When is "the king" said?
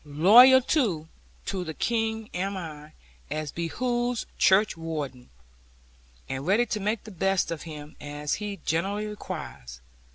1.63-2.31